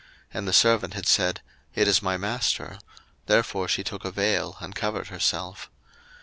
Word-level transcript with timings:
And 0.33 0.47
the 0.47 0.51
servant 0.51 0.95
had 0.95 1.05
said, 1.05 1.41
It 1.75 1.87
is 1.87 2.01
my 2.01 2.17
master: 2.17 2.79
therefore 3.27 3.67
she 3.67 3.83
took 3.83 4.03
a 4.03 4.09
vail, 4.09 4.57
and 4.59 4.73
covered 4.73 5.09
herself. 5.09 5.69